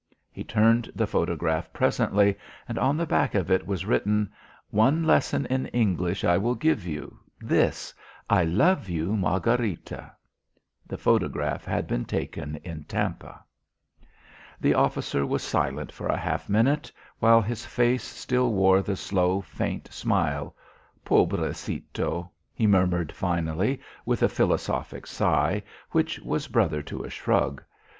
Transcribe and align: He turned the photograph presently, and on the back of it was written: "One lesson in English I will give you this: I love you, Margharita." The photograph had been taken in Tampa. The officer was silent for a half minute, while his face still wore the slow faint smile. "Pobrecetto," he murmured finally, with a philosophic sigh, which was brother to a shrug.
He 0.31 0.43
turned 0.43 0.91
the 0.95 1.05
photograph 1.05 1.71
presently, 1.73 2.35
and 2.67 2.79
on 2.79 2.97
the 2.97 3.05
back 3.05 3.35
of 3.35 3.51
it 3.51 3.67
was 3.67 3.85
written: 3.85 4.31
"One 4.71 5.03
lesson 5.03 5.45
in 5.45 5.67
English 5.67 6.23
I 6.23 6.39
will 6.39 6.55
give 6.55 6.87
you 6.87 7.19
this: 7.39 7.93
I 8.27 8.43
love 8.43 8.89
you, 8.89 9.15
Margharita." 9.15 10.09
The 10.87 10.97
photograph 10.97 11.65
had 11.65 11.85
been 11.85 12.05
taken 12.05 12.55
in 12.63 12.85
Tampa. 12.85 13.43
The 14.59 14.73
officer 14.73 15.23
was 15.23 15.43
silent 15.43 15.91
for 15.91 16.07
a 16.07 16.17
half 16.17 16.49
minute, 16.49 16.91
while 17.19 17.43
his 17.43 17.63
face 17.63 18.03
still 18.03 18.53
wore 18.53 18.81
the 18.81 18.95
slow 18.95 19.39
faint 19.39 19.93
smile. 19.93 20.55
"Pobrecetto," 21.05 22.31
he 22.55 22.65
murmured 22.65 23.11
finally, 23.11 23.79
with 24.03 24.23
a 24.23 24.29
philosophic 24.29 25.05
sigh, 25.05 25.61
which 25.91 26.17
was 26.21 26.47
brother 26.47 26.81
to 26.81 27.03
a 27.03 27.09
shrug. 27.11 27.61